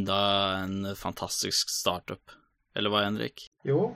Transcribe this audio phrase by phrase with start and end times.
[0.00, 0.20] Enda
[0.62, 2.32] en fantastisk startup.
[2.76, 3.44] Eller hva, Henrik?
[3.66, 3.90] Jo,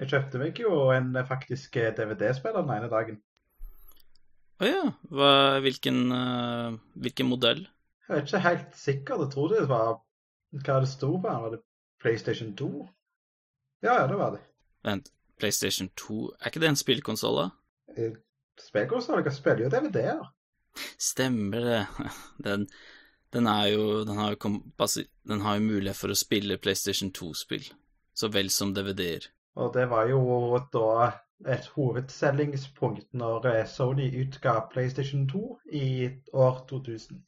[0.00, 3.20] jeg kjøpte meg jo en faktisk DVD-spiller den ene dagen.
[4.58, 4.82] Å ja.
[5.14, 5.30] Hva,
[5.62, 7.62] hvilken, uh, hvilken modell?
[8.08, 9.22] Jeg er ikke helt sikker.
[9.22, 9.92] Jeg tror det var
[10.64, 11.36] hva det sto på.
[11.44, 11.62] Var det
[12.02, 12.70] PlayStation 2?
[13.86, 14.42] Ja, ja, det var det.
[14.84, 18.10] Vent, PlayStation 2 Er ikke det en spillkonsoll, da?
[18.60, 19.22] Spillkonsoll?
[19.22, 20.26] Jeg spiller jo DVD-er.
[20.98, 21.80] Stemmer det.
[22.48, 22.66] Den,
[23.34, 24.58] den, jo, den, har jo
[25.28, 27.66] den har jo mulighet for å spille PlayStation 2-spill,
[28.14, 29.28] så vel som DVD-er.
[29.58, 30.22] Og det var jo
[30.72, 31.12] da
[31.50, 35.42] et hovedselgingspunkt når eh, Sony utga PlayStation 2
[35.76, 35.88] i
[36.32, 37.20] år 2000.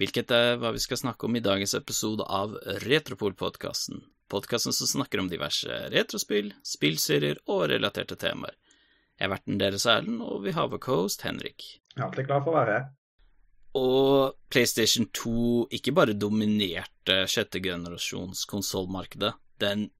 [0.00, 4.00] Hvilket er hva vi skal snakke om i dagens episode av Retropol-podkasten.
[4.30, 8.56] Podkasten som snakker om diverse retrospill, spillserier og relaterte temaer.
[9.18, 11.66] Jeg er verten deres Erlend, og vi har vår coast Henrik.
[12.00, 12.88] Alltid glad for å være her.
[13.78, 19.90] Og PlayStation 2 ikke bare dominerte sjette generasjons konsollmarkedet, den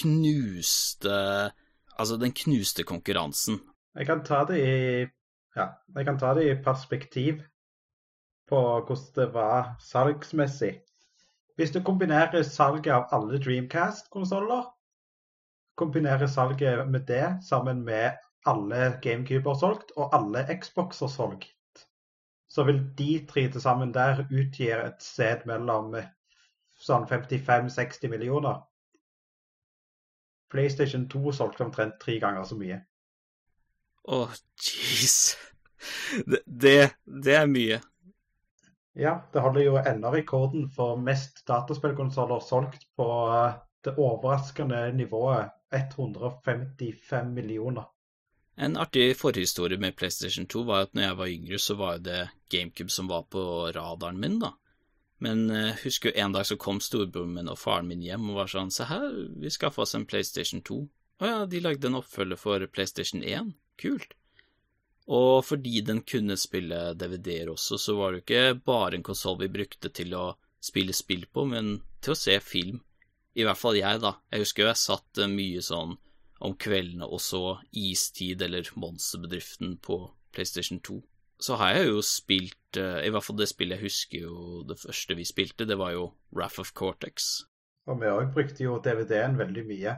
[0.00, 1.52] knuste
[1.94, 3.60] Altså, den knuste konkurransen.
[3.94, 5.06] Jeg kan ta det i
[5.54, 7.44] Ja, jeg kan ta det i perspektiv
[8.50, 10.80] på hvordan det var salgsmessig.
[11.56, 14.64] Hvis du kombinerer salget av alle Dreamcast-konsoller,
[15.76, 21.53] kombinerer salget med det sammen med alle GameCuber solgt og alle Xboxer solgt,
[22.54, 25.96] så vil de tre til sammen der utgi et sted mellom
[26.78, 28.60] sånn 55-60 millioner.
[30.54, 32.78] PlayStation 2 solgte omtrent tre ganger så mye.
[34.04, 35.16] Å, oh, jeez.
[36.28, 36.76] Det, det,
[37.26, 37.80] det, er mye.
[38.94, 45.50] Ja, det holder jo ennå rekorden for mest dataspillkonsoller solgt på eh, det overraskende nivået
[45.74, 47.90] 155 millioner.
[48.56, 52.20] En artig forhistorie med PlayStation 2 var at når jeg var yngre, så var det
[52.50, 53.42] GameCube som var på
[53.74, 54.52] radaren min, da.
[55.24, 58.28] Men jeg uh, husker jo en dag så kom storebroren min og faren min hjem
[58.30, 59.06] og var sånn Se her,
[59.40, 60.78] vi skaffa oss en PlayStation 2.
[61.22, 63.54] Å ja, de lagde en oppfølger for PlayStation 1.
[63.80, 64.14] Kult.
[65.14, 69.38] Og fordi den kunne spille DVD-er også, så var det jo ikke bare en konsoll
[69.42, 70.30] vi brukte til å
[70.64, 72.80] spille spill på, men til å se film.
[73.34, 74.14] I hvert fall jeg, da.
[74.30, 75.98] Jeg husker jo jeg satt uh, mye sånn
[76.40, 80.00] om kveldene og så Istid eller Monsterbedriften på
[80.34, 81.00] PlayStation 2
[81.44, 84.78] så har jeg jo spilt eh, I hvert fall det spillet jeg husker jo det
[84.80, 87.44] første vi spilte, det var jo Wrath of Cortex.
[87.90, 89.96] Og vi òg brukte jo DVD-en veldig mye.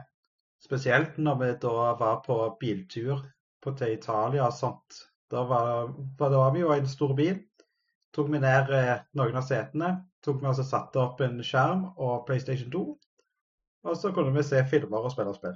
[0.63, 3.21] Spesielt når vi da var på biltur
[3.63, 5.03] på til Italia og sånt.
[5.31, 7.39] Da var, var vi jo i en stor bil.
[8.15, 9.93] Tok vi ned eh, noen av setene.
[10.25, 12.83] Tok vi altså satte opp en skjerm og PlayStation 2.
[13.87, 15.55] Og så kunne vi se filmer og spille spill.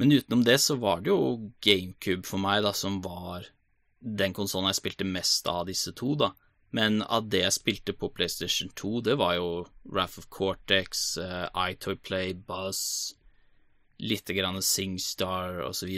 [0.00, 3.48] Men utenom det så var det jo GameCube for meg da som var
[4.02, 6.32] den konsollen jeg spilte mest av disse to, da.
[6.72, 9.48] Men av det jeg spilte på PlayStation 2, det var jo
[9.84, 11.98] Wrath of Cortex, uh, iToy
[12.46, 13.14] Buzz,
[14.00, 15.92] litt grann SingStar osv.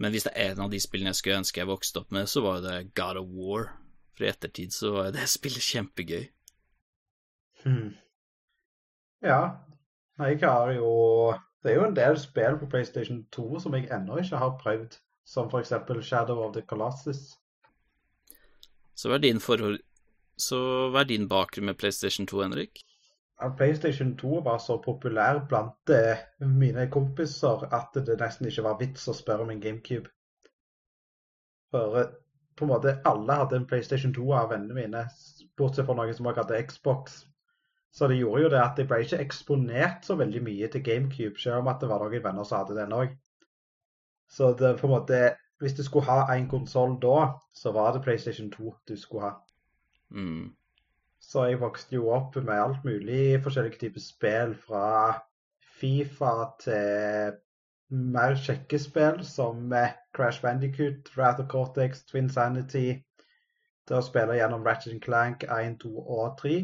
[0.00, 2.28] Men hvis det er en av de spillene jeg skulle ønske jeg vokste opp med,
[2.32, 3.74] så var det God of War.
[4.16, 6.24] For i ettertid så var det spillet kjempegøy.
[7.60, 7.92] Hmm.
[9.20, 9.60] Ja,
[10.16, 10.90] jeg har jo
[11.62, 14.96] Det er jo en del spill på PlayStation 2 som jeg ennå ikke har prøvd
[15.28, 15.72] som f.eks.
[16.06, 17.36] Shadow of the Colossus.
[18.94, 19.80] Så hva er din forhold
[20.40, 20.56] Så
[20.90, 22.80] hva er din bakgrunn med PlayStation 2, Henrik?
[23.56, 29.08] PlayStation 2 var så populær blant eh, mine kompiser at det nesten ikke var vits
[29.08, 30.08] å spørre om en GameCube.
[31.72, 32.10] For eh,
[32.56, 35.04] på en måte alle hadde en PlayStation 2 av vennene mine,
[35.56, 37.20] bortsett fra noen som også hadde Xbox.
[37.92, 41.40] Så det gjorde jo det at jeg ble ikke eksponert så veldig mye til GameCube,
[41.40, 43.16] selv om at det var noen venner som hadde den òg.
[44.30, 45.22] Så det på en måte
[45.60, 49.32] Hvis du skulle ha en konsoll da, så var det PlayStation 2 du skulle ha.
[50.08, 50.54] Mm.
[51.20, 55.20] Så jeg vokste jo opp med alt mulig forskjellige typer spill, fra
[55.60, 56.32] Fifa
[56.64, 57.36] til
[57.90, 59.68] mer kjekke spill som
[60.16, 62.94] Crash Bandicoot, Wrath of Cortex, Twin Sanity.
[63.84, 66.56] Til å spille gjennom Ratchet Clank 1, 2 og 3.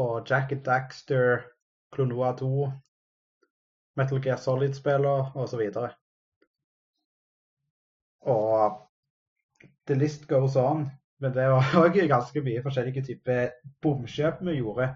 [0.00, 1.42] Og Jack Daxter,
[1.92, 2.70] Klonoa 2,
[3.96, 5.60] Metal Gear Solid-spiller osv.
[8.22, 8.88] Og
[9.86, 10.90] the list goes on.
[11.20, 13.52] Men det var òg ganske mye forskjellige typer
[13.84, 14.88] bomkjøp vi gjorde.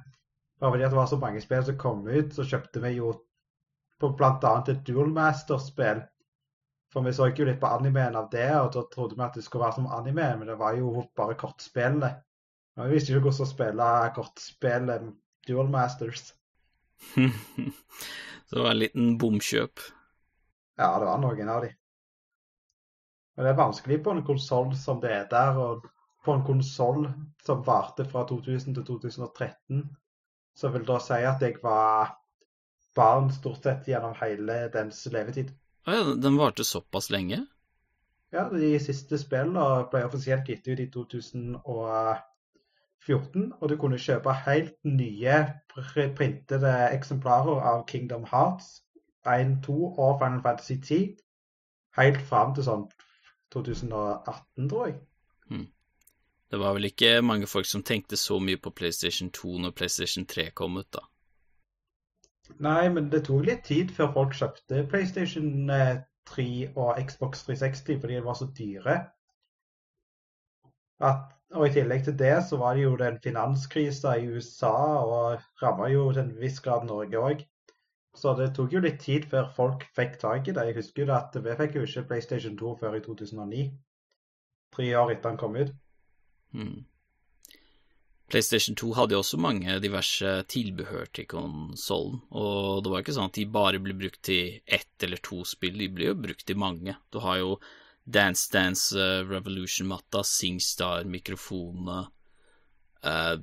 [0.58, 3.12] Bare fordi det var så mange spill som kom ut, så kjøpte vi jo
[4.00, 4.52] på bl.a.
[4.68, 6.00] et Duelmaster-spill.
[6.92, 9.44] For vi så jo litt på animeen av det, og da trodde vi at det
[9.44, 12.10] skulle være som anime, men det var jo bare kortspillene.
[12.76, 15.04] Jeg visste ikke hvordan å spille kortspillet
[15.48, 16.26] Dualmasters.
[18.46, 19.80] så det var en liten bomkjøp?
[20.76, 21.70] Ja, det var noen av de.
[23.36, 25.88] Men det er vanskelig på en konsoll som det er der, og
[26.24, 27.08] på en konsoll
[27.46, 29.88] som varte fra 2000 til 2013,
[30.56, 32.14] Så vil det si at jeg var
[32.96, 35.50] barn stort sett gjennom hele dens levetid.
[35.84, 37.42] Å ja, den varte såpass lenge?
[38.32, 42.16] Ja, de siste spillene ble offisielt gitt ut i 2014, og
[43.06, 45.38] du kunne kjøpe helt nye
[46.16, 48.82] printede eksemplarer av Kingdom Hearts
[49.26, 51.16] 1, 2 og Final Fantasy 10
[51.96, 52.86] helt fram til sånn
[53.54, 54.96] 2018, tror jeg.
[55.50, 55.68] Hmm.
[56.50, 60.26] Det var vel ikke mange folk som tenkte så mye på PlayStation 2 når PlayStation
[60.26, 61.02] 3 kom ut, da.
[62.62, 68.00] Nei, men det tok litt tid før folk kjøpte PlayStation 3 eh, og Xbox 360
[68.02, 68.98] fordi de var så dyre.
[71.02, 74.72] At, og i tillegg til det så var det jo den finanskrisa i USA
[75.02, 77.44] og ramma jo til en viss grad Norge òg.
[78.16, 80.64] Så det tok jo litt tid før folk fikk tak i det.
[80.70, 83.64] Jeg husker jo at vi fikk jo ikke PlayStation 2 før i 2009.
[84.76, 85.72] Tre år etter den kom ut.
[86.56, 86.86] Hmm.
[88.32, 93.30] PlayStation 2 hadde jo også mange diverse tilbehør til konsollen, og det var ikke sånn
[93.30, 96.58] at de bare ble brukt til ett eller to spill, de ble jo brukt til
[96.58, 96.96] mange.
[97.14, 97.52] Du har jo
[98.06, 102.06] Dance Dance uh, Revolution-matta, SingStar, mikrofonene,
[103.02, 103.36] uh,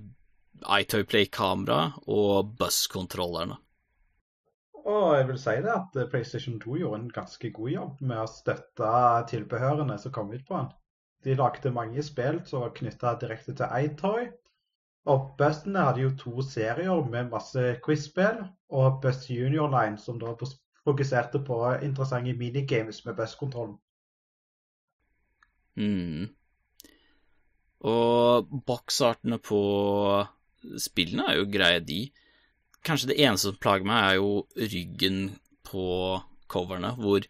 [0.80, 3.58] iToy Play-kamera og buss-kontrollerne.
[4.84, 8.32] Og jeg vil si det at PlayStation 2 gjorde en ganske god jobb med å
[8.32, 8.94] støtte
[9.32, 10.72] tilbehørene som kom ut på den.
[11.24, 14.28] De lagde mange spill som var knytta direkte til iToy.
[15.12, 20.36] Og Bustene hadde jo to serier med masse quiz-spill, og Bust Junior Line, som da
[20.84, 23.76] fokuserte på interessante minigames med busskontrollen.
[25.80, 26.30] Mm.
[27.84, 29.62] Og boksartene på
[30.80, 32.06] spillene er jo greie, de.
[32.84, 35.20] Kanskje det eneste som plager meg, er jo ryggen
[35.68, 35.88] på
[36.52, 37.26] coverne, hvor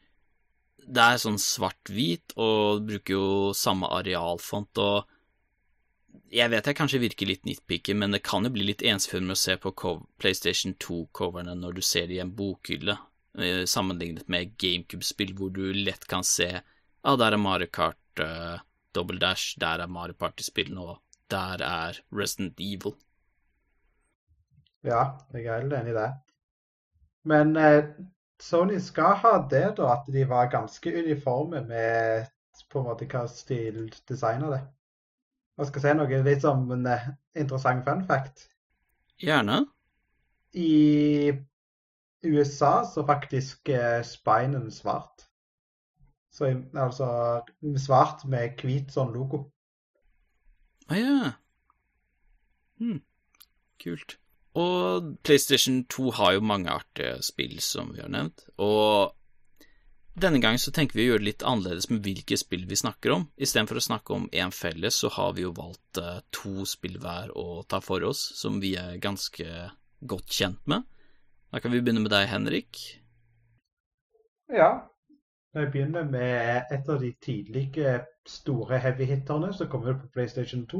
[0.83, 5.09] det er sånn svart-hvit, og bruker jo samme arealfont, og
[6.33, 9.39] jeg vet jeg kanskje virker litt nitpicky, men det kan jo bli litt ensformig å
[9.39, 9.73] se på
[10.21, 12.97] PlayStation 2-coverne når du ser det i en bokhylle,
[13.37, 18.60] eh, sammenlignet med GameCube-spill hvor du lett kan se ah, der er Mario Kart uh,
[18.95, 21.01] Double Dash, der er Mario Party-spillene, og
[21.31, 22.94] der er Resident Evil.
[24.83, 26.10] Ja, jeg er helt enig i det.
[27.24, 27.83] Men eh,
[28.42, 32.25] Sony skal ha det, da, at de var ganske uniforme med
[32.69, 34.62] på en måte hva stil designer det.
[35.57, 37.07] Jeg skal si noe litt som en eh,
[37.39, 38.48] interessant fun fact.
[39.21, 39.63] Gjerne.
[40.54, 41.31] I
[42.25, 45.30] USA så faktisk eh, spinen svart.
[46.33, 47.07] Så altså
[47.77, 49.44] svart med hvit sånn logo.
[50.89, 51.31] Å ah, ja.
[52.81, 53.01] Hm.
[53.83, 54.18] Kult.
[54.59, 58.45] Og PlayStation 2 har jo mange artige spill, som vi har nevnt.
[58.62, 59.13] Og
[60.13, 63.15] denne gangen så tenker vi å gjøre det litt annerledes med hvilke spill vi snakker
[63.15, 63.27] om.
[63.38, 67.33] Istedenfor å snakke om én felles, så har vi jo valgt uh, to spill hver
[67.33, 69.47] å ta for oss, som vi er ganske
[70.06, 70.86] godt kjent med.
[71.53, 72.81] Da kan vi begynne med deg, Henrik.
[74.53, 74.92] Ja.
[75.53, 77.89] Jeg begynner med et av de tidlige
[78.25, 80.79] store heavy-hitterne som kommer på PlayStation 2.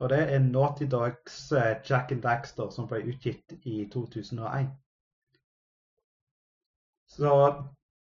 [0.00, 4.70] Og det er Naughty Dogs eh, Jack and Daxter som ble utgitt i 2001.
[7.12, 7.34] Så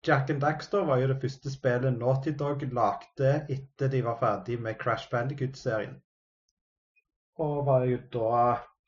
[0.07, 4.61] Jack and Daxter var jo det første spillet Naughty Dog lagde etter de var ferdig
[4.63, 5.99] med Crash Bandicoot-serien.
[7.43, 8.45] Og var jo da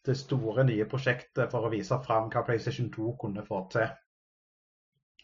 [0.06, 3.90] det store nye prosjektet for å vise fram hva PlayStation 2 kunne få til.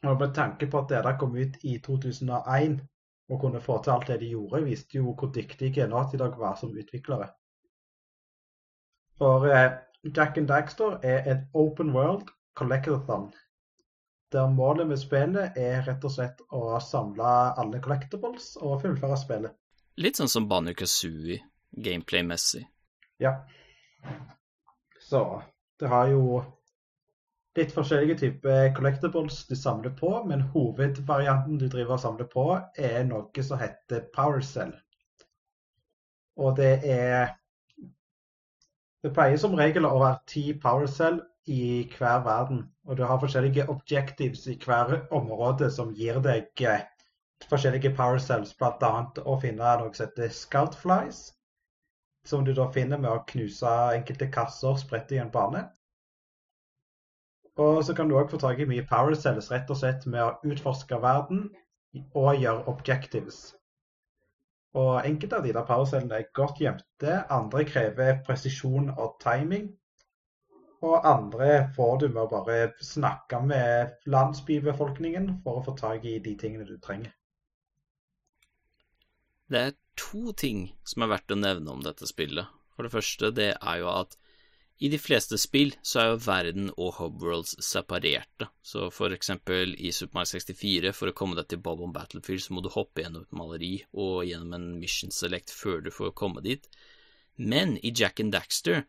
[0.02, 2.80] Og med tanke på at det der kom ut i 2001
[3.28, 6.54] og kunne få til alt det de gjorde, viste jo hvor dyktige Naughty Dog var
[6.56, 7.28] som utviklere.
[9.18, 9.72] For eh,
[10.16, 13.32] Jack and Daxter er en open world collectathon.
[14.32, 19.54] Der målet med spillet er rett og slett å samle alle collectables og fullføre spillet.
[19.98, 21.40] Litt sånn som Banu Kazooie,
[21.72, 22.62] gameplay-messig.
[23.18, 23.32] Ja.
[25.00, 25.42] Så
[25.80, 26.42] det har jo
[27.56, 32.44] litt forskjellige typer collectables du samler på, men hovedvarianten du driver og samler på,
[32.76, 34.74] er noe som heter PowerCell.
[36.38, 37.34] Og det er
[39.02, 42.64] det pleier som regel å være ti powercell i hver verden.
[42.86, 46.82] Og du har forskjellige objectives i hver område som gir deg eh,
[47.46, 48.92] forskjellige powercells, bl.a.
[49.22, 51.20] å finne noe som heter scoutflies.
[52.26, 55.64] Som du da finner med å knuse enkelte kasser spredt i en bane.
[57.58, 60.52] Og så kan du òg få tak i mye powercells rett og slett med å
[60.52, 61.48] utforske verden
[62.14, 63.40] og gjøre objectives.
[64.78, 69.72] Og enkelte av de der powercellene er godt gjemte, andre krever presisjon og timing.
[70.86, 76.18] Og andre får du med å bare snakke med landsbybefolkningen for å få tak i
[76.22, 77.10] de tingene du trenger.
[79.50, 82.46] Det er to ting som er verdt å nevne om dette spillet.
[82.76, 84.14] For det første, det er jo at
[84.78, 89.90] i de fleste spill så er jo verden og hubworlds separerte, så for eksempel i
[89.94, 93.02] Super Mario 64, for å komme deg til Bob on Battlefield, så må du hoppe
[93.02, 96.70] gjennom et maleri og gjennom en mission select før du får komme dit.
[97.38, 98.84] Men i Jack and Daxter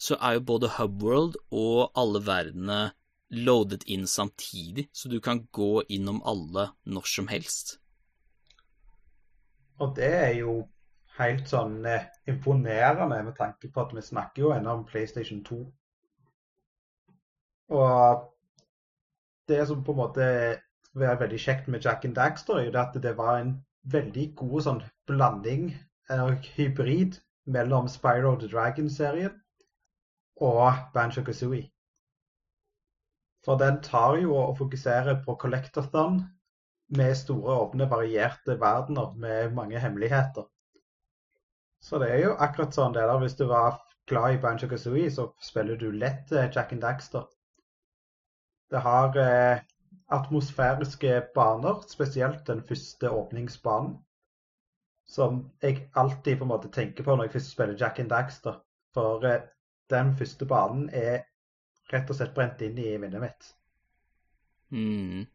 [0.00, 2.80] så er jo både hubworld og alle verdenene
[3.34, 7.78] loadet inn samtidig, så du kan gå innom alle når som helst.
[9.82, 10.62] Og det er jo
[11.18, 15.60] helt sånn eh, imponerende med tanke på at vi snakker jo ennå om PlayStation 2.
[17.78, 18.24] Og
[19.48, 20.26] det som på en måte
[20.94, 23.54] var veldig kjekt med Jack and Daxter, er jo at det var en
[23.92, 25.70] veldig god sånn blanding,
[26.10, 29.34] eller hybrid, mellom Spyro the Dragon-serien
[30.40, 31.68] og Banjo Kazooie.
[33.44, 36.22] For den tar jo og fokuserer på Collectathon
[36.96, 40.48] med store, åpne, varierte verdener med mange hemmeligheter.
[41.84, 43.20] Så det er jo akkurat sånn det der.
[43.20, 43.76] Hvis du var
[44.08, 47.26] glad i Banjo Kazooie, så spiller du lett eh, Jack and Daxter.
[48.72, 49.60] Det har eh,
[50.16, 53.98] atmosfæriske baner, spesielt den første åpningsbanen.
[55.04, 58.56] Som jeg alltid på en måte tenker på når jeg først spiller Jack and Daxter.
[58.96, 59.44] For eh,
[59.92, 61.26] den første banen er
[61.92, 63.50] rett og slett brent inn i minnet mitt.
[64.72, 65.26] Mm.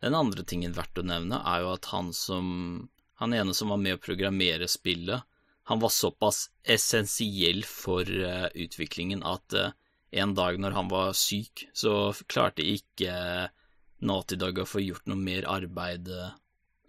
[0.00, 2.46] Den andre tingen verdt å nevne er jo at han som
[3.20, 5.26] Han ene som var med å programmere spillet,
[5.70, 9.68] han var såpass essensiell for uh, utviklingen at uh,
[10.10, 13.44] en dag når han var syk, så klarte ikke uh,
[14.02, 16.10] Naughty Dog å få gjort noe mer arbeid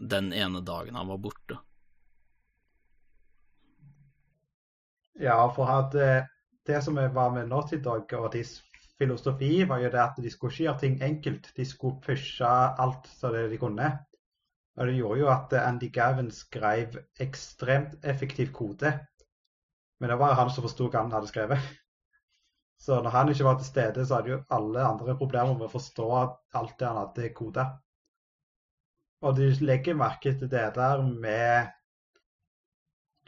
[0.01, 1.59] den ene dagen han var borte.
[5.21, 5.93] Ja, for at
[6.65, 8.55] det som var med Naughty Dog og deres
[8.97, 11.51] filosofi, var jo det at de skulle ikke gjøre ting enkelt.
[11.53, 13.91] De skulle pushe alt så det de kunne.
[14.77, 18.93] Og det gjorde jo at Andy Gavin skrev ekstremt effektiv kode.
[19.99, 21.59] Men det var han som forsto hva han hadde skrevet.
[22.85, 25.73] Så når han ikke var til stede, så hadde jo alle andre problemer med å
[25.75, 26.07] forstå
[26.57, 27.65] alt det han hadde koda.
[29.21, 31.69] Og du legger merke til det der med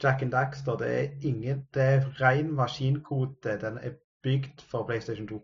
[0.02, 0.76] Jack and Daxter.
[0.76, 3.60] Det er ingen Det er ren maskinkode.
[3.60, 5.38] Den er bygd for PlayStation 2.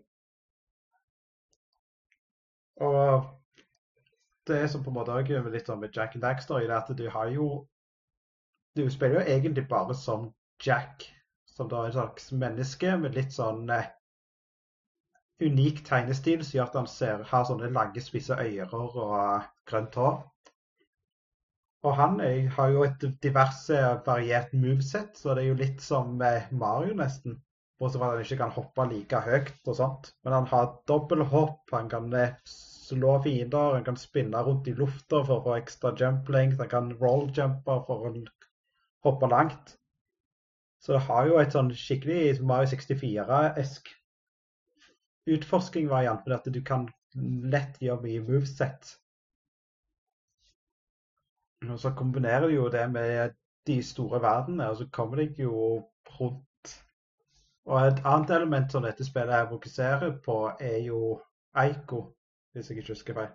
[2.81, 3.40] Og
[4.47, 6.91] det som på en måte òg er litt sånn med Jack and Daxter, er at
[6.97, 7.67] du har jo
[8.77, 10.29] Du spiller jo egentlig bare som
[10.63, 11.03] Jack,
[11.45, 13.89] som da er en slags menneske med litt sånn eh,
[15.43, 20.21] unik tegnestil som gjør at han ser, har sånne lange, spisse ører og grønt hår.
[21.83, 26.13] Og han er, har jo et diverse variert moveset, så det er jo litt som
[26.15, 27.39] Mario, nesten.
[27.81, 30.11] Bortsett fra at han ikke kan hoppe like høyt og sånt.
[30.23, 32.35] Men han har dobbelthopp, han kan eh,
[32.91, 36.71] slå fiender, han kan spinne rundt i lufta for å få ekstra jump length, han
[36.71, 38.13] kan roll-jumpe for å
[39.07, 39.75] hoppe langt.
[40.81, 43.91] Så det har jo et sånn skikkelig Mario 64-esk
[45.29, 46.87] utforskingvariant med at du kan
[47.53, 48.95] lett gjøre mye moveset.
[51.67, 53.35] Og så kombinerer du jo det med
[53.69, 55.83] de store verdenene, og så kommer det jo
[56.17, 56.47] rundt
[57.69, 61.19] Og et annet element som dette spillet her fokuserer på, er jo
[61.61, 61.99] Eiko,
[62.53, 63.31] hvis jeg ikke husker feil.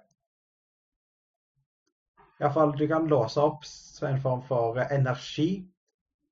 [2.40, 3.64] Iallfall, du kan låse opp
[4.04, 5.64] en form for energi,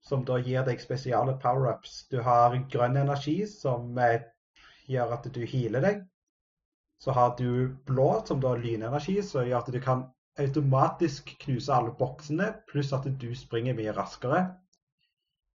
[0.04, 2.02] som da gir deg spesiale power-ups.
[2.12, 3.96] Du har grønn energi, som
[4.90, 6.02] gjør at du healer deg.
[7.00, 10.04] Så har du blå, som da er lynenergi, som gjør at du kan
[10.40, 14.44] automatisk knuse alle boksene, pluss at du springer mye raskere.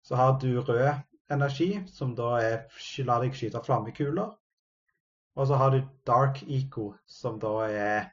[0.05, 2.59] Så har du rød energi, som da er,
[3.05, 4.33] lar deg skyte flammekuler.
[5.39, 8.09] Og så har du Dark Eco, som da er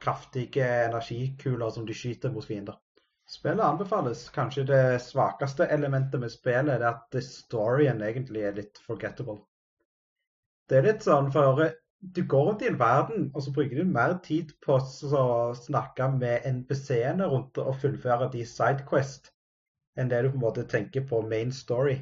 [0.00, 2.78] kraftige energikuler som de skyter mot fiender.
[3.30, 4.24] Spillet anbefales.
[4.34, 9.38] Kanskje det svakeste elementet med spillet er at storyen egentlig er litt forgettable.
[10.66, 11.62] Det er litt sånn for
[12.00, 16.08] du går rundt i en verden, og så bruker du mer tid på å snakke
[16.16, 19.30] med NPC-ene rundt og fullføre de sidequest
[19.98, 21.98] enn det du på en måte tenker på main story.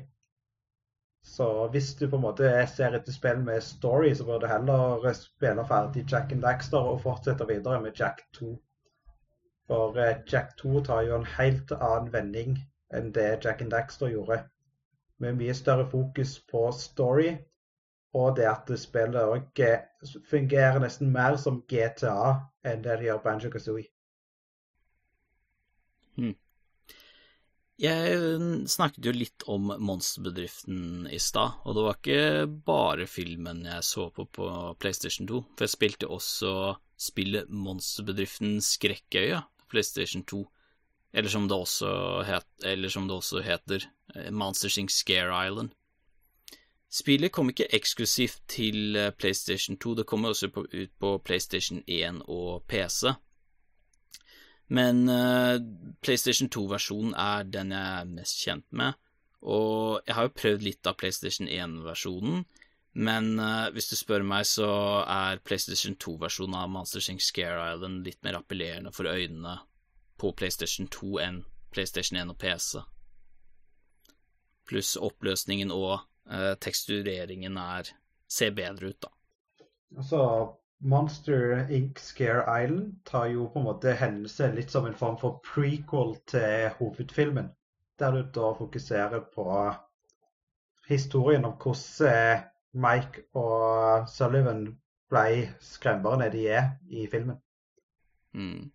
[1.29, 5.13] Så hvis du på en måte ser etter spill med story, så bør du heller
[5.15, 8.55] spille ferdig Jack and Daxter og fortsette videre med Jack 2.
[9.69, 12.57] For eh, Jack 2 tar jo en helt annen vending
[12.97, 14.41] enn det Jack and Daxter gjorde.
[15.21, 17.37] Med mye større fokus på story,
[18.17, 19.63] og det at spillet òg
[20.31, 22.19] fungerer nesten mer som GTA
[22.65, 23.91] enn det det gjør Banjo Kazooie.
[26.17, 26.35] Hmm.
[27.79, 33.87] Jeg snakket jo litt om monsterbedriften i stad, og det var ikke bare filmen jeg
[33.87, 34.49] så på på
[34.83, 36.53] PlayStation 2, for jeg spilte også
[36.99, 40.43] spillet Monsterbedriften Skrekkøya på PlayStation 2,
[41.15, 41.93] eller som det også,
[42.27, 44.91] het, som det også heter, eh, Monsters Inc.
[44.91, 45.71] Scare Island.
[46.91, 52.23] Spillet kom ikke eksklusivt til eh, PlayStation 2, det kommer også ut på PlayStation 1
[52.27, 53.15] og PC.
[54.69, 55.57] Men uh,
[56.05, 58.99] PlayStation 2-versjonen er den jeg er mest kjent med,
[59.41, 62.43] og jeg har jo prøvd litt av PlayStation 1-versjonen,
[62.99, 64.69] men uh, hvis du spør meg, så
[65.07, 67.23] er PlayStation 2-versjonen av Monster Inc.
[67.25, 69.59] Scare Island litt mer appellerende for øynene
[70.19, 72.83] på PlayStation 2 enn PlayStation 1 og PC.
[74.69, 77.93] Pluss oppløsningen og uh, tekstureringen er
[78.29, 79.13] ser bedre ut, da.
[79.97, 80.21] Altså,
[80.81, 81.99] Monster Inc.
[81.99, 86.69] Scare Island tar jo på en måte hendelse litt som en form for prequel til
[86.79, 87.51] hovedfilmen.
[87.99, 89.47] Der du da fokuserer på
[90.89, 92.45] historien om hvordan
[92.79, 94.69] Mike og Sullivan
[95.11, 97.41] ble skremmere enn de er i filmen.
[98.37, 98.71] Mm.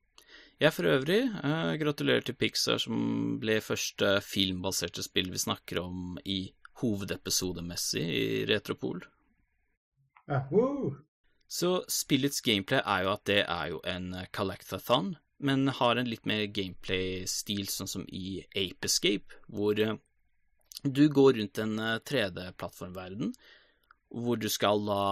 [0.59, 6.17] Jeg for øvrig, eh, gratulerer til Pixar som ble første filmbaserte spill vi snakker om
[6.25, 9.03] i hovedepisodemessig i Retropol.
[10.27, 10.93] Uh, woo!
[11.53, 15.11] Så spillets gameplay er jo at det er jo en collectathon,
[15.43, 19.99] men har en litt mer gameplay-stil, sånn som i Ape Escape, hvor eh,
[20.83, 21.75] du går rundt en
[22.09, 23.35] 3D-plattformverden
[24.13, 25.03] hvor du skal da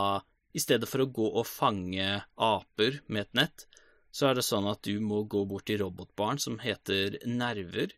[0.51, 2.05] I stedet for å gå og fange
[2.35, 3.63] aper med et nett,
[4.11, 7.93] så er det sånn at du må gå bort til robotbarn som heter nerver.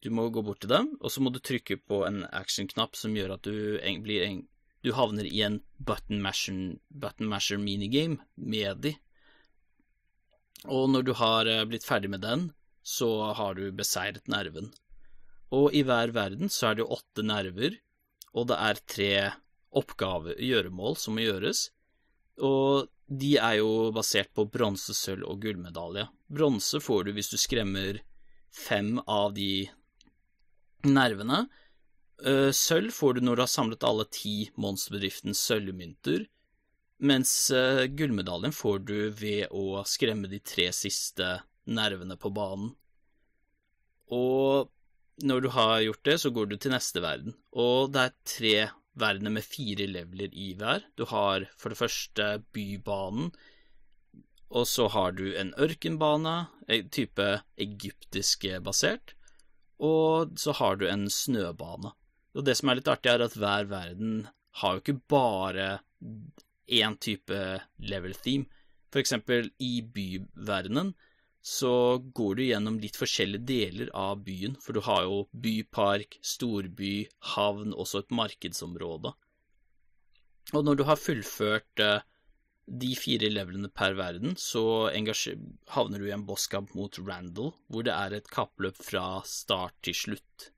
[0.00, 3.12] Du må gå bort til dem, og så må du trykke på en action-knapp som
[3.16, 3.76] gjør at du
[4.06, 4.24] blir
[4.84, 8.94] Du havner i en button masher, button masher minigame med de.
[10.66, 12.48] Og når du har eh, blitt ferdig med den,
[12.82, 14.70] så har du beseiret nerven.
[15.54, 17.78] Og i hver verden så er det åtte nerver,
[18.36, 19.12] og det er tre
[19.78, 21.68] oppgavegjøremål som må gjøres,
[22.44, 26.06] og de er jo basert på bronse, sølv og gullmedalje.
[26.28, 28.02] Bronse får du hvis du skremmer
[28.52, 29.68] fem av de
[30.84, 31.46] nervene.
[32.26, 36.24] Eh, sølv får du når du har samlet alle ti monsterbedriftens sølvmynter,
[36.98, 41.36] mens eh, gullmedaljen får du ved å skremme de tre siste
[41.70, 42.72] nervene på banen.
[44.10, 44.72] Og
[45.22, 48.56] når du har gjort det, så går du til neste verden, og det er tre
[48.98, 50.82] verdener med fire leveler i hver.
[50.98, 53.30] Du har for det første bybanen,
[54.48, 56.34] og så har du en ørkenbane,
[56.66, 57.28] en type
[57.60, 59.14] egyptiske basert,
[59.78, 61.92] og så har du en snøbane.
[62.38, 64.28] Og det som er litt artig, er at hver verden
[64.62, 65.68] har jo ikke bare
[66.68, 67.38] én type
[67.82, 68.46] level theme.
[68.92, 70.94] For eksempel i byverdenen
[71.44, 77.08] så går du gjennom litt forskjellige deler av byen, for du har jo bypark, storby,
[77.34, 79.14] havn, også et markedsområde.
[80.56, 82.00] Og når du har fullført uh,
[82.68, 84.90] de fire levelene per verden, så
[85.74, 89.96] havner du i en bosskamp mot Randall, hvor det er et kappløp fra start til
[89.96, 90.50] slutt.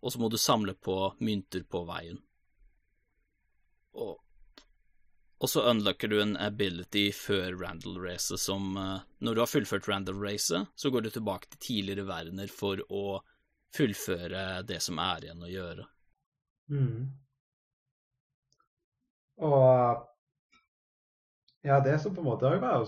[0.00, 2.18] Og så må du samle på mynter på veien.
[4.00, 4.18] Og
[5.40, 10.66] og så unlocker du en ability før Randall-racet som uh, Når du har fullført Randall-racet,
[10.74, 13.22] så går du tilbake til tidligere verdener for å
[13.76, 15.86] fullføre det som er igjen å gjøre.
[16.68, 17.08] Mm.
[19.48, 20.06] Og
[21.64, 22.84] Ja, det som på en måte òg var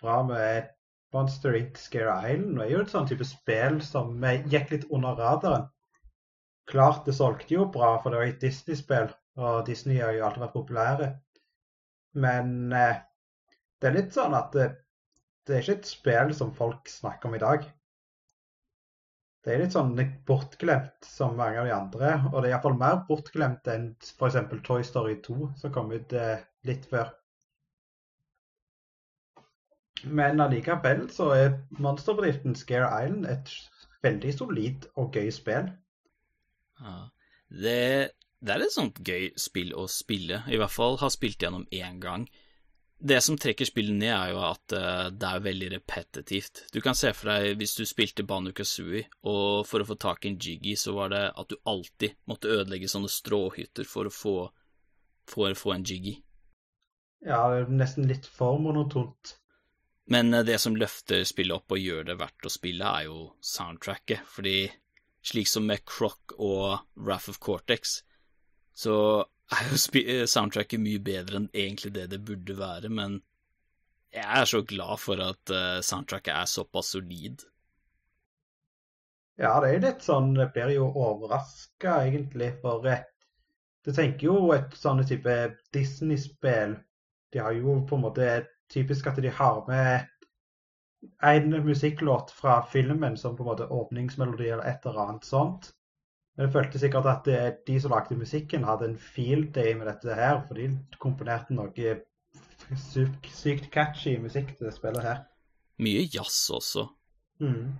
[0.00, 0.72] bra med
[1.12, 1.76] Monster Inc.
[1.76, 4.16] Scare Island, er jo et sånn type spill som
[4.48, 5.68] gikk litt under radaren.
[6.70, 9.10] Klart det solgte jo bra, for det var et Disney-spill,
[9.42, 11.08] og Disney har jo alltid vært populære.
[12.24, 13.00] Men eh,
[13.80, 14.68] det er litt sånn at det,
[15.46, 17.64] det, er ikke et spill som folk snakker om i dag.
[19.42, 19.96] Det er litt sånn
[20.28, 24.38] bortglemt som mange av de andre, og det er iallfall mer bortglemt enn f.eks.
[24.68, 27.10] Toy Story 2, som kom ut eh, litt før.
[30.04, 33.50] Men allikevel så er monsterbedriften Scare Island et
[34.02, 35.68] veldig solid og gøy spill.
[36.82, 36.98] Ja,
[37.62, 37.80] det
[38.42, 42.00] det er et sånt gøy spill å spille, i hvert fall har spilt gjennom én
[42.02, 42.24] gang.
[43.02, 46.64] Det som trekker spillet ned, er jo at uh, det er veldig repetitivt.
[46.74, 50.26] Du kan se for deg hvis du spilte Banu Kazooie, og for å få tak
[50.26, 54.14] i en jiggy, så var det at du alltid måtte ødelegge sånne stråhytter for å
[54.14, 54.36] få,
[55.30, 56.16] for å få en jiggy.
[57.26, 59.36] Ja, nesten litt for monotont.
[60.10, 63.28] Men uh, det som løfter spillet opp og gjør det verdt å spille, er jo
[63.38, 64.66] soundtracket, fordi
[65.22, 68.00] slik som med Croc og Wrath of Cortex,
[68.74, 68.96] så
[69.52, 73.20] er jo eh, soundtracket mye bedre enn egentlig det det burde være, men
[74.12, 77.46] jeg er så glad for at uh, soundtracket er såpass solid.
[79.40, 83.00] Ja, det er litt sånn Jeg blir jo overraska, egentlig, for uh,
[83.82, 85.32] du tenker jo et sånn type
[85.74, 86.76] Disney-spill
[87.32, 88.28] De har jo på en måte
[88.72, 90.04] typisk at de har med
[91.22, 95.72] en musikklåt fra filmen som på en måte åpningsmelodi eller et eller annet sånt.
[96.36, 97.28] Men jeg følte sikkert at
[97.66, 100.70] de som lagde musikken, hadde en field day med dette her, for de
[101.02, 101.96] komponerte noe
[102.78, 105.24] sykt, sykt catchy musikk til det spillet her.
[105.82, 106.86] Mye jazz også.
[107.42, 107.72] Mm.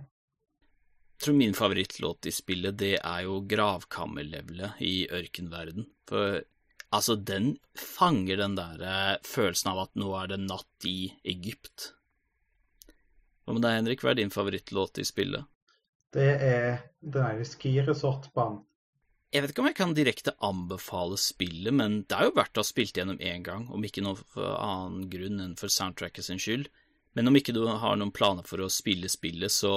[1.13, 5.87] Jeg tror min favorittlåt i spillet, det er jo gravkammerlevelet i ørkenverden.
[6.09, 6.41] For
[6.91, 11.93] altså, den fanger den der eh, følelsen av at nå er det natt i Egypt.
[13.43, 14.03] Hva med deg, Henrik?
[14.03, 15.49] Hva er din favorittlåt i spillet?
[16.13, 18.61] Det er den ene skiresortbanen.
[19.33, 22.61] Jeg vet ikke om jeg kan direkte anbefale spillet, men det er jo verdt å
[22.61, 26.41] ha spilt gjennom én gang, om ikke noe for annen grunn enn for soundtracket sin
[26.41, 26.69] skyld.
[27.17, 29.73] Men om ikke du har noen planer for å spille spillet, så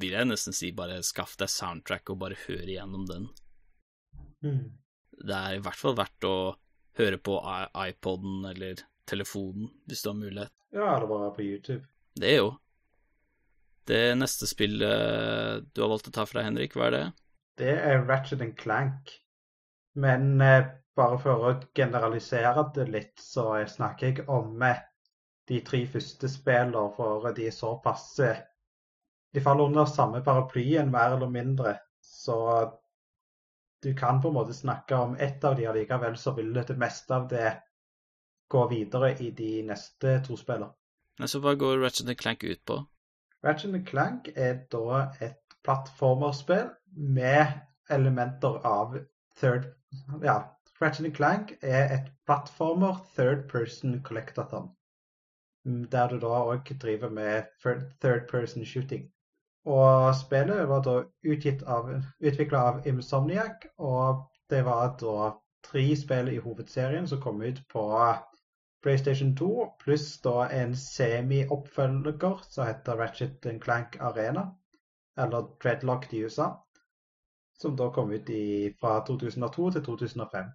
[0.00, 3.28] vil jeg nesten si bare skaff deg soundtrack og bare hør igjennom den.
[4.44, 4.64] Mm.
[5.16, 6.36] Det er i hvert fall verdt å
[6.96, 7.36] høre på
[7.84, 10.52] iPoden eller telefonen, hvis du har mulighet.
[10.72, 11.84] Ja, eller bare på YouTube.
[12.16, 12.54] Det er jo.
[13.86, 17.04] Det neste spillet du har valgt å ta for deg, Henrik, hva er det?
[17.56, 19.12] Det er Ratchet Clank.
[19.96, 24.82] Men eh, bare for å generalisere det litt, så snakker jeg om eh,
[25.48, 28.42] de tre første spillene, for de er såpass eh,
[29.32, 31.76] De faller under samme paraplyen, mer eller mindre.
[32.00, 32.36] Så
[33.82, 37.14] du kan på en måte snakke om ett av de allikevel, så vil det meste
[37.14, 37.50] av det
[38.48, 40.72] gå videre i de neste to spillene.
[41.24, 42.78] Så hva går Ratchet Clank ut på?
[43.44, 47.46] Ratchet Clank er da et plattformerspill med
[47.90, 48.96] elementer av
[49.36, 49.72] third
[50.22, 50.38] Ja,
[50.80, 54.70] Ratchet Clank er et plattformer third person collectathon.
[55.64, 59.08] Der du da òg driver med third person shooting.
[59.66, 65.32] Og spillet var da utvikla av Imsomniac, og det var da
[65.66, 67.86] tre spill i hovedserien som kom ut på
[68.86, 74.44] PlayStation 2, pluss da en semi-oppfølger som heter Ratchet Clank Arena,
[75.18, 76.46] eller Dreadlock i USA,
[77.58, 80.52] som da kom ut i, fra 2002 til 2005.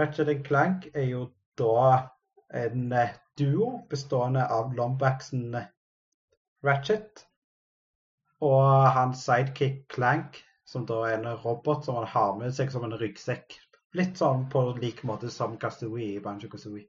[0.00, 1.26] Ratchet Clank er jo
[1.60, 2.08] da
[2.56, 5.60] en eh, duo bestående av Lombaxen
[6.64, 7.26] Ratchet
[8.40, 12.88] og hans sidekick Clank, som da er en robot som han har med seg som
[12.88, 13.60] en ryggsekk
[13.96, 16.84] Litt sånn på lik måte som Kazooie i Banjo Kazooie.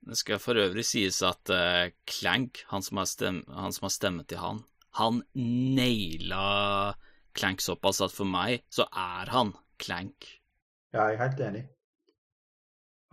[0.00, 4.24] Det skal for øvrig sies at uh, Clank, han som, stemme, han som, har stemme
[4.24, 4.62] til han,
[4.96, 6.94] han naila
[7.36, 10.28] Clank såpass at for meg så er han Clank.
[10.94, 11.64] Ja, jeg er helt enig.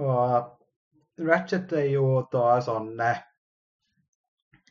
[0.02, 3.22] Og Ratchet er jo da sånn eh,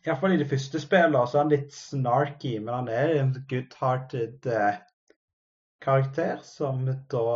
[0.06, 4.46] Iallfall i det første spillet så er han litt snarky, men han er en good-hearted
[4.46, 4.78] eh,
[5.82, 7.26] karakter som da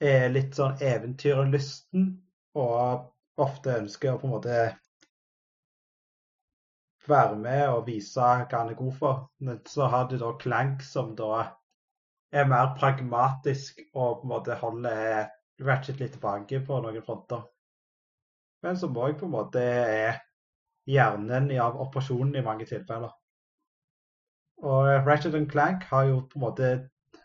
[0.00, 2.08] er litt sånn eventyrlysten
[2.58, 4.58] og ofte ønsker å på en måte
[7.08, 9.22] være med og vise hva han er god for.
[9.44, 11.46] Men så har du da Clank, som da
[12.34, 15.26] er mer pragmatisk og på en måte holder
[15.64, 17.44] Ratchet litt tilbake på noen fronter.
[18.64, 20.22] Men som òg på en måte er
[20.90, 23.12] hjernen av operasjonen i mange tilfeller.
[24.64, 26.72] Og Ratchet Clank har jo på en måte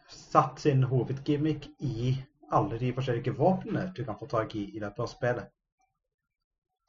[0.10, 2.12] satt sin hovedgimmick i
[2.52, 5.50] alle de forskjellige våpnene du kan få tak i i dette spillet.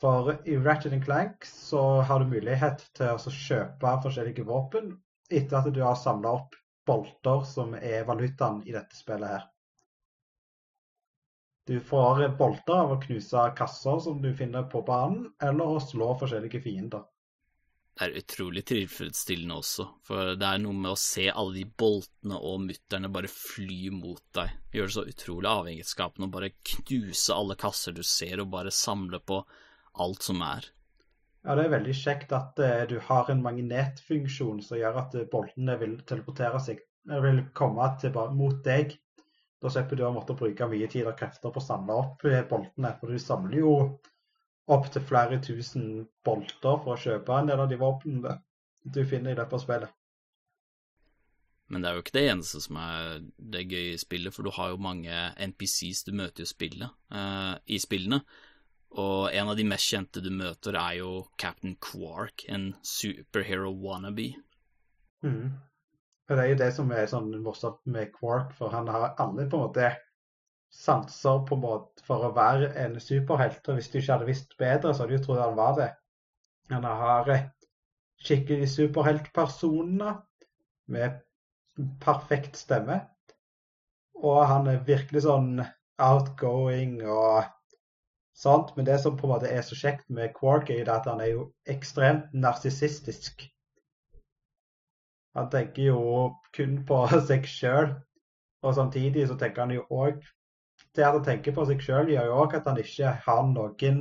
[0.01, 4.95] For i Ratchet Clank så har du mulighet til å kjøpe forskjellige våpen
[5.29, 6.57] etter at du har samla opp
[6.89, 9.45] bolter som er valutaen i dette spillet her.
[11.69, 16.15] Du får bolter av å knuse kasser som du finner på banen, eller å slå
[16.19, 17.05] forskjellige fiender
[18.01, 22.63] er utrolig tilfredsstillende også, for det er noe med å se alle de boltene og
[22.65, 24.55] mutterne bare fly mot deg.
[24.73, 29.21] Gjør det så utrolig avhengighetsskapende å bare knuse alle kasser du ser, og bare samle
[29.21, 29.43] på
[30.01, 30.71] alt som er.
[31.45, 35.29] Ja, det er veldig kjekt at uh, du har en magnetfunksjon som gjør at uh,
[35.33, 36.83] boltene vil teleportere seg,
[37.25, 38.93] vil komme til, mot deg.
[39.61, 42.43] Da slipper du å måtte bruke mye tid og krefter på å samle opp uh,
[42.49, 43.75] boltene, for du samler jo
[44.71, 48.37] opptil flere tusen bolter for å kjøpe en del av de våpnene
[48.83, 49.97] du finner i løpet av spillet.
[51.71, 53.21] Men det er jo ikke det eneste som er
[53.55, 57.55] det gøye i spillet, for du har jo mange NPCs du møter i, spillet, uh,
[57.71, 58.25] i spillene.
[58.99, 64.33] Og en av de mest kjente du møter, er jo Captain Quark, en superhero wannabe.
[65.23, 65.53] Mm.
[66.27, 69.61] Det er jo det som er sånn morsomt med Quark, for han har alle på
[69.61, 69.93] en måte
[70.71, 73.63] sanser på en måte for å være en superhelt.
[73.69, 75.91] Og hvis du ikke hadde visst bedre, så hadde du trodd han var det.
[76.71, 77.31] Han har
[78.21, 80.21] skikkelig superheltpersoner
[80.95, 81.21] med
[82.03, 83.01] perfekt stemme.
[84.21, 85.63] Og han er virkelig sånn
[86.01, 87.49] outgoing og
[88.37, 88.75] sånt.
[88.77, 91.33] Men det som på en måte er så kjekt med Quark, er at han er
[91.35, 93.47] jo ekstremt narsissistisk.
[95.39, 96.03] Han tenker jo
[96.57, 97.95] kun på seg sjøl,
[98.67, 100.21] og samtidig så tenker han jo òg
[100.97, 104.01] Det at han tenker på seg sjøl, gjør jo òg at han ikke har noen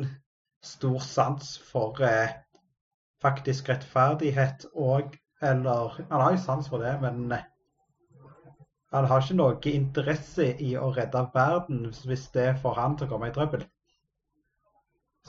[0.66, 2.34] stor sans for eh,
[3.24, 7.44] faktisk rettferdighet og Eller han har jo sans for det, men eh,
[8.92, 13.12] han har ikke noe interesse i å redde verden hvis det får han til å
[13.14, 13.64] komme i trøbbel.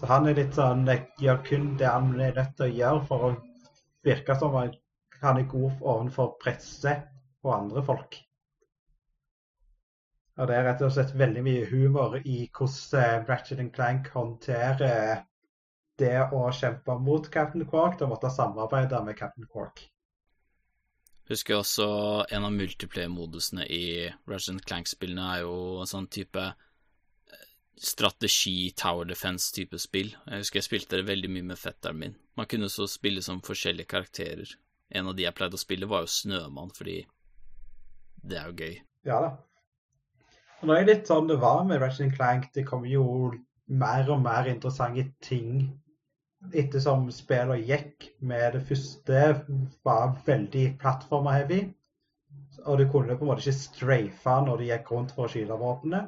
[0.01, 0.83] Så han er litt sånn
[1.20, 3.31] gjør kun det han er nødt til å gjøre for å
[4.09, 6.96] virke som han er god overfor presse
[7.44, 8.18] og andre folk.
[10.40, 15.26] Og Det er rett og slett veldig mye humor i hvordan Ratchet Clank håndterer
[16.00, 19.83] det å kjempe mot Captain Quark og måtte samarbeide med Captain Quark.
[21.29, 21.88] Husker også
[22.33, 23.85] en av multiplayer-modusene i
[24.31, 27.44] Ratchet Clank-spillene er jo en sånn type eh,
[27.76, 30.14] strategi, tower defense-type spill.
[30.24, 32.16] Jeg husker jeg spilte det veldig mye med fetteren min.
[32.40, 34.57] Man kunne så spille som forskjellige karakterer.
[34.88, 37.03] En av de jeg pleide å spille, var jo Snømann, fordi
[38.24, 38.81] det er jo gøy.
[39.07, 39.31] Ja da.
[40.61, 42.51] Og det er litt sånn det var med Ratchet Clank.
[42.53, 43.05] Det kom jo
[43.81, 45.70] mer og mer interessante ting
[46.57, 49.23] ettersom spillet gikk med det første,
[49.85, 51.61] var veldig plattformer-heavy.
[52.66, 55.57] Og du kunne på en måte ikke strafe når du gikk rundt for å skyte
[55.62, 56.03] våpnene.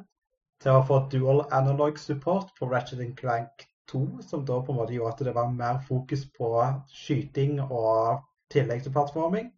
[0.61, 4.93] Til å få dual analog support på Ratchet Clank 2, som da på en måte
[4.93, 6.53] gjorde at det var mer fokus på
[6.93, 8.21] skyting og
[8.53, 9.49] tillegg til plattforming.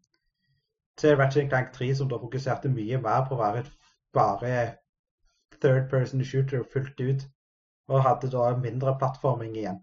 [0.96, 3.72] Til Ratchet Clank 3, som da fokuserte mye mer på å være et
[4.16, 4.56] bare
[5.66, 7.28] third person shooter fullt ut,
[7.90, 9.82] og hadde da mindre plattforming igjen.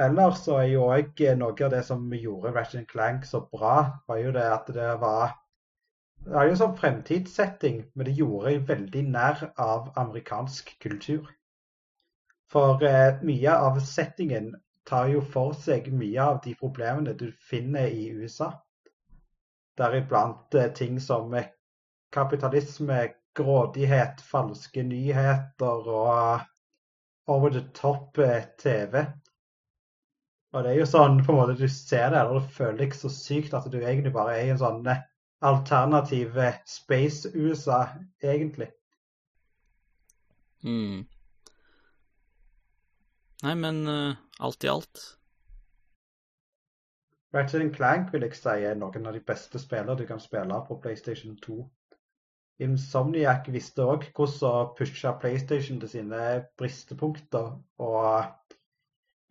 [0.00, 3.74] Ellers så er jo òg noe av det som gjorde Ratchet Clank så bra,
[4.08, 5.36] var jo det at det var
[6.20, 11.30] Det er jo sånn fremtidssetting, men det gjorde veldig nær av amerikansk kultur.
[12.52, 14.50] For eh, mye av settingen
[14.90, 18.50] tar jo for seg mye av de problemene du finner i USA.
[19.80, 21.48] Deriblant eh, ting som eh,
[22.12, 23.00] kapitalisme,
[23.40, 26.46] grådighet, falske nyheter og
[27.30, 29.04] over the top eh, TV.
[30.50, 32.96] Og det er jo sånn på en måte du ser det, og du føler deg
[32.98, 35.04] så sykt at du egentlig bare er i en sånn eh,
[35.46, 37.84] alternativ eh, space-USA,
[38.22, 38.68] egentlig.
[40.66, 41.06] Mm.
[43.40, 45.04] Nei, men uh, alt i alt
[47.32, 50.76] Ratchet Clank vil jeg si er noen av de beste spillene du kan spille på
[50.82, 51.62] PlayStation 2.
[52.60, 56.24] Insomniac visste òg hvordan å pushe PlayStation til sine
[56.60, 57.56] bristepunkter.
[57.78, 58.40] og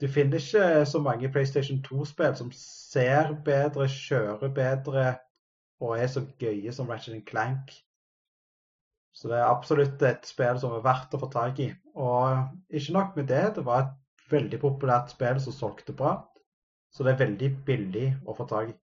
[0.02, 5.06] du finner ikke så mange PlayStation 2-spill som ser bedre, kjører bedre
[5.84, 7.74] og er så gøye som Ratchet Clank.
[9.12, 11.68] Så det er absolutt et spill som er verdt å få tak i.
[12.00, 16.16] Og ikke nok med det, det var et veldig populært spill som solgte bra.
[16.96, 18.78] Så det er veldig billig å få tak i.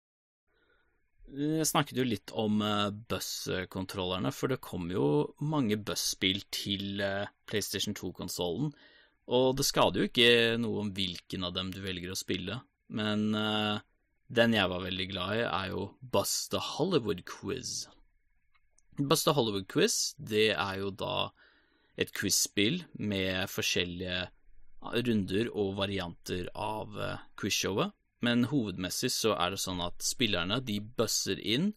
[1.27, 5.07] Vi snakket jo litt om uh, buss-kontrollerne, for det kom jo
[5.41, 8.75] mange buss-spill til uh, PlayStation 2-konsollen.
[9.33, 12.61] Og det skader jo ikke noe om hvilken av dem du velger å spille,
[12.93, 13.81] men uh,
[14.29, 17.89] den jeg var veldig glad i, er jo Bust the Hollywood Quiz.
[19.01, 21.31] Bust the Hollywood Quiz, det er jo da
[21.97, 24.27] et quiz-spill med forskjellige
[25.09, 26.99] runder og varianter av
[27.41, 31.73] quizshowet, men hovedmessig så er det sånn at spillerne de busser inn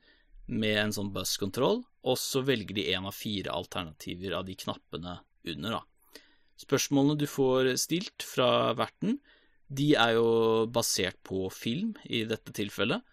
[0.47, 5.17] med en sånn buss-kontroll, og så velger de en av fire alternativer av de knappene
[5.47, 6.21] under, da.
[6.57, 9.19] Spørsmålene du får stilt fra verten,
[9.67, 10.29] de er jo
[10.71, 13.03] basert på film i dette tilfellet,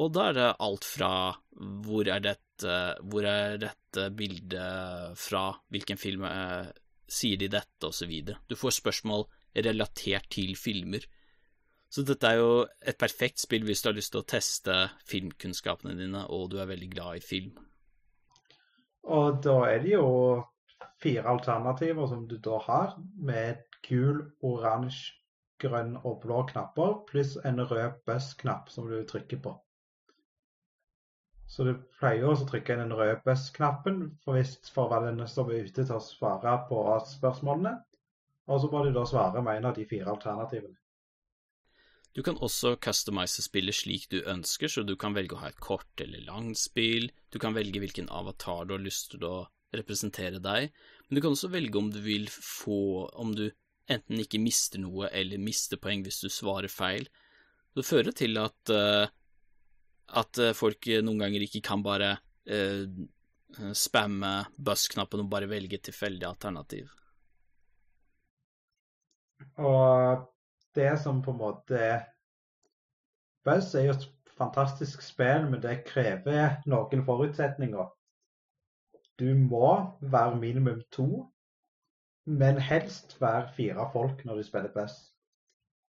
[0.00, 1.12] og da er det alt fra
[1.84, 2.76] hvor er dette,
[3.10, 6.70] hvor er dette bildet fra, hvilken film eh,
[7.10, 8.12] sier de dette, osv.
[8.48, 9.26] Du får spørsmål
[9.66, 11.04] relatert til filmer.
[11.90, 12.50] Så dette er jo
[12.86, 14.76] et perfekt spill hvis du har lyst til å teste
[15.10, 17.56] filmkunnskapene dine, og du er veldig glad i film.
[19.10, 20.06] Og da er det jo
[21.02, 25.16] fire alternativer som du da har, med gul, oransje,
[25.60, 29.52] grønn og blå knapper, pluss en rød buss-knapp som du trykker på.
[31.50, 35.82] Så du pleier også å trykke inn den røde buss-knappen for, hvis forvalgerne står ute
[35.82, 36.78] til å svare på
[37.16, 37.74] spørsmålene.
[38.50, 40.79] Og så må du da svare med en av de fire alternativene.
[42.16, 45.62] Du kan også customize spillet slik du ønsker, så du kan velge å ha et
[45.62, 47.06] kort eller langt spill.
[47.30, 49.34] Du kan velge hvilken avatar du har lyst til å
[49.76, 50.72] representere deg,
[51.06, 53.44] men du kan også velge om du vil få Om du
[53.90, 57.06] enten ikke mister noe eller mister poeng hvis du svarer feil.
[57.74, 59.06] Det fører til at uh,
[60.18, 62.14] at eh, folk noen ganger ikke kan bare
[62.50, 62.82] uh,
[63.76, 66.90] spamme buss-knappen og bare velge tilfeldig alternativ.
[69.60, 70.26] Og
[70.74, 71.80] det som på en måte
[73.44, 77.88] Buzz er jo et fantastisk spill, men det krever noen forutsetninger.
[79.20, 81.26] Du må være minimum to,
[82.26, 84.96] men helst være fire folk når du spiller Buzz.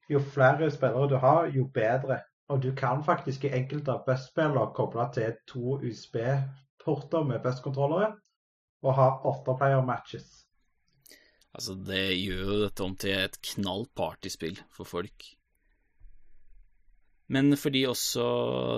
[0.09, 2.19] Jo flere spillere du har, jo bedre.
[2.47, 8.13] Og du kan faktisk i enkelte av Buzz-spillene koble til to USB-porter med Buzz-kontrollere
[8.83, 10.46] og ha åtteplayer-matches.
[11.57, 15.25] Altså, det gjør jo dette om til et knall partyspill for folk.
[17.33, 18.25] Men fordi også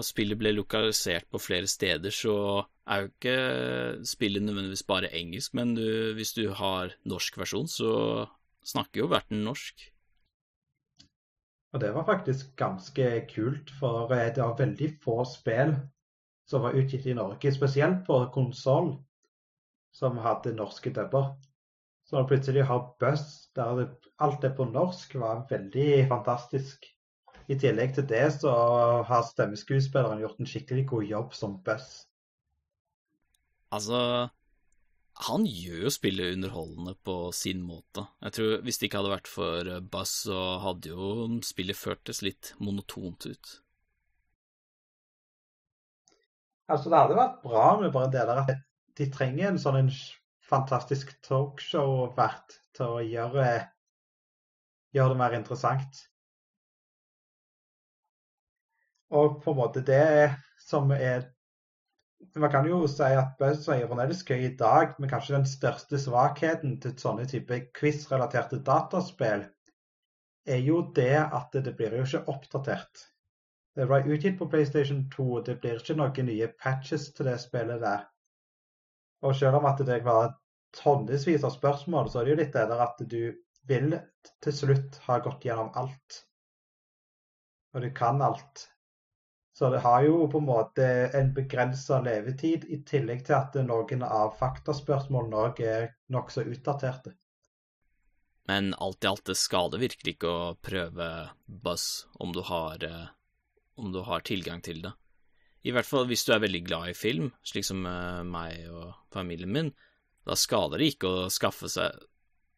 [0.07, 3.35] spillet ble lokalisert på flere steder, så er jo ikke
[4.09, 5.85] spillet nødvendigvis bare engelsk, men du,
[6.17, 7.91] hvis du har norsk versjon, så
[8.65, 9.85] snakker jo verten norsk.
[11.73, 15.75] Og det var faktisk ganske kult, for eh, det var veldig få spill
[16.49, 18.95] som var utgitt i Norge, spesielt på konsoll,
[19.93, 21.35] som hadde norske dubber.
[22.09, 23.83] Så når plutselig har Buss der
[24.17, 26.87] alt er på norsk, var veldig fantastisk.
[27.49, 28.53] I tillegg til det så
[29.05, 31.91] har stemmeskuespilleren gjort en skikkelig god jobb som Buss.
[33.69, 34.01] Altså,
[35.29, 38.07] han gjør jo spillet underholdende på sin måte.
[38.25, 42.55] Jeg tror Hvis det ikke hadde vært for Buzz, så hadde jo spillet føltes litt
[42.57, 43.51] monotont ut.
[46.69, 48.55] Altså, det hadde vært bra med bare det der at
[48.97, 49.93] de trenger en sånn en
[50.49, 53.49] fantastisk talkshow-vert til å gjøre,
[54.95, 55.99] gjøre det mer interessant.
[59.09, 60.31] Og på en måte det
[60.69, 61.29] som er
[62.35, 65.95] Man kan jo si at Buzz er fremdeles gøy i dag, men kanskje den største
[66.03, 69.45] svakheten til sånne type quiz-relaterte dataspill
[70.55, 73.05] er jo det at det blir jo ikke oppdatert.
[73.79, 77.79] Det ble utgitt på PlayStation 2, det blir ikke noen nye patches til det spillet
[77.85, 78.03] der.
[79.25, 80.33] Og selv om at det var
[80.75, 83.21] tonnevis av spørsmål, så er det jo litt det der at du
[83.69, 83.95] vil
[84.43, 86.23] til slutt ha gått gjennom alt.
[87.75, 88.67] Og du kan alt.
[89.53, 90.85] Så det har jo på en måte
[91.19, 97.11] en begrensa levetid, i tillegg til at noen av faktaspørsmålene òg er nokså utdaterte.
[98.49, 101.09] Men alt i alt, det skader virkelig ikke å prøve
[101.45, 103.11] Buzz om du har, eh,
[103.77, 104.93] om du har tilgang til det.
[105.67, 108.93] I hvert fall hvis du er veldig glad i film, slik som eh, meg og
[109.11, 109.71] familien min.
[110.27, 112.05] Da skader det ikke å skaffe seg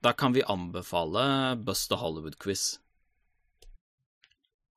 [0.02, 2.80] Da kan vi anbefale Bust the Hollywood Quiz.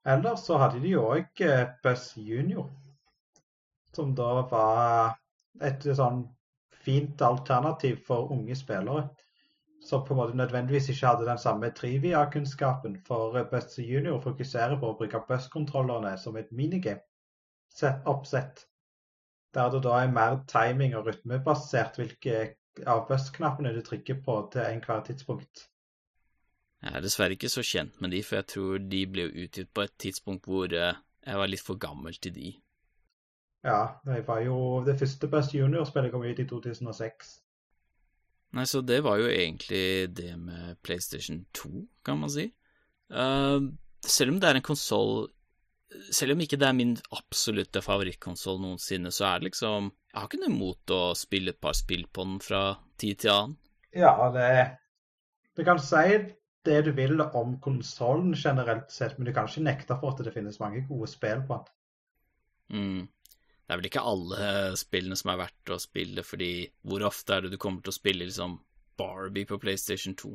[0.04, 2.68] Ellers så hadde de jo òg eh, Buzz Junior,
[3.96, 5.14] som da var
[5.64, 6.26] et sånn
[6.84, 9.08] fint alternativ for unge spillere.
[9.84, 12.98] Som på en måte nødvendigvis ikke hadde den samme trivia-kunnskapen.
[13.08, 17.04] For eh, Buzz Junior fokuserer på å bruke busskontrollerne som et minigame
[17.82, 18.66] oppsett.
[19.54, 22.56] Der det da er mer timing- og rytmebasert hvilke
[22.86, 25.68] av Buzz-knappene du trykker på til enhver tidspunkt.
[26.82, 29.86] Jeg er dessverre ikke så kjent med de, for jeg tror de ble utgitt på
[29.86, 32.50] et tidspunkt hvor eh, jeg var litt for gammel til de.
[33.64, 37.30] Ja, det var jo det første Best Junior-spillet kom ut i 2006.
[38.54, 41.70] Nei, så det var jo egentlig det med PlayStation 2,
[42.04, 42.50] kan man si.
[43.10, 43.72] Uh,
[44.04, 45.30] selv om det er en konsoll
[46.10, 50.30] Selv om ikke det er min absolutte favorittkonsoll noensinne, så er det liksom Jeg har
[50.30, 52.62] ikke noe imot å spille et par spill på den fra
[52.98, 53.58] tid til annen.
[53.94, 54.78] Ja, det
[55.54, 59.98] Du kan si det du vil om konsollen generelt sett, men du kan ikke nekte
[60.00, 61.74] for at det finnes mange gode spill på den.
[62.74, 63.02] Mm.
[63.64, 67.44] Det er vel ikke alle spillene som er verdt å spille, fordi hvor ofte er
[67.44, 68.58] det du kommer til å spille liksom
[68.96, 70.32] Barbie på PlayStation 2?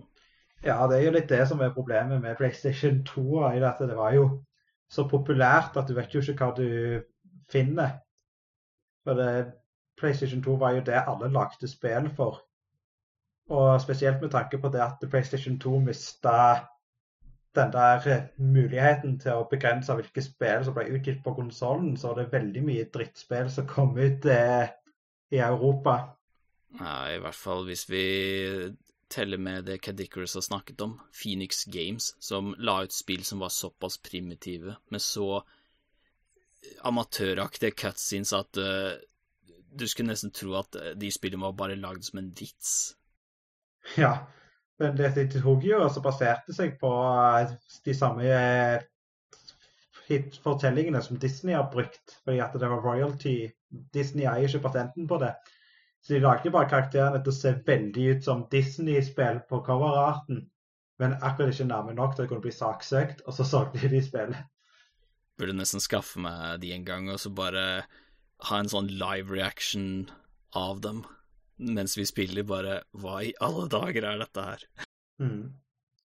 [0.65, 3.25] Ja, det er jo litt det som er problemet med PlayStation 2.
[3.55, 4.25] i at Det var jo
[4.89, 7.01] så populært at du vet jo ikke hva du
[7.51, 7.99] finner.
[9.05, 9.53] For det,
[9.99, 12.41] PlayStation 2 var jo det alle lagde spill for.
[13.49, 16.35] Og spesielt med tanke på det at PlayStation 2 mista
[17.55, 22.21] den der muligheten til å begrense hvilke spill som ble utgitt på konsollen, så er
[22.21, 24.69] det veldig mye drittspill som kom ut eh,
[25.33, 25.97] i Europa.
[26.77, 28.05] Ja, i hvert fall hvis vi
[29.09, 33.49] teller med det Cadicurus har snakket om, Phoenix Games, som la ut spill som var
[33.49, 35.41] såpass primitive, med så
[36.83, 38.97] amatøraktige cutscenes at uh,
[39.71, 42.95] du skulle nesten tro at de spillene var bare lagd som en vits.
[43.97, 44.13] Ja,
[44.79, 47.53] men det de tok jo også baserte seg på eh,
[47.85, 48.81] de samme eh,
[50.43, 53.37] fortellingene som Disney har brukt, fordi at det var royalty.
[53.93, 55.33] Disney eier ikke patenten på det.
[56.09, 60.39] Så de lagde bare karakterene til å se veldig ut som Disney-spill på coverarten,
[60.97, 64.39] men akkurat ikke nærme nok til å kunne bli saksøkt, og så solgte de spillet.
[65.37, 67.85] Burde nesten skaffe meg de en gang, og så bare
[68.49, 70.09] ha en sånn live reaction
[70.57, 71.05] av dem
[71.77, 74.67] mens vi spiller, bare Hva i alle dager er dette her?
[75.21, 75.41] Mm.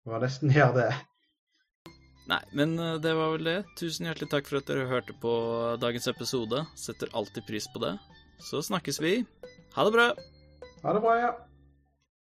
[0.07, 0.89] Må nesten gjøre det.
[2.31, 3.61] Nei, men eh, det var vel det.
[3.75, 5.33] Tusen hjertelig takk for at dere hørte på
[5.83, 6.63] dagens episode.
[6.79, 7.97] Setter alltid pris på det.
[8.39, 9.17] Så snakkes vi.
[9.79, 10.13] Ha det bra.
[10.83, 11.48] Ha det bra, ja.